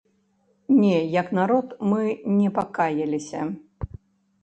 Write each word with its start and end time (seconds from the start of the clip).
Не, 0.79 0.93
як 1.19 1.27
народ 1.39 1.77
мы 1.93 2.01
не 2.41 2.49
пакаяліся. 2.59 3.41